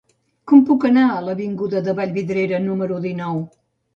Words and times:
Com 0.51 0.61
puc 0.69 0.85
anar 0.87 1.03
a 1.09 1.19
l'avinguda 1.25 1.83
de 1.89 1.95
Vallvidrera 1.99 2.61
número 2.69 2.97
dinou? 3.07 3.37